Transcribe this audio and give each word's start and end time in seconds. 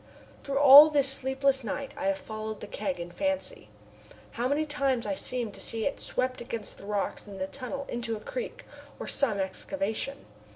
Through 0.43 0.57
all 0.57 0.89
this 0.89 1.07
sleepless 1.07 1.63
night 1.63 1.93
I 1.95 2.07
have 2.07 2.17
followed 2.17 2.59
the 2.59 2.65
keg 2.65 2.99
in 2.99 3.11
fancy. 3.11 3.69
How 4.31 4.47
many 4.47 4.65
times 4.65 5.05
I 5.05 5.13
seem 5.13 5.51
to 5.51 5.61
see 5.61 5.85
it 5.85 5.99
swept 5.99 6.41
against 6.41 6.79
the 6.79 6.85
rocks 6.87 7.27
in 7.27 7.37
the 7.37 7.45
tunnel 7.45 7.85
into 7.87 8.17
a 8.17 8.19
creek, 8.19 8.65
or 8.99 9.05
some 9.07 9.37
excavation. 9.39 10.25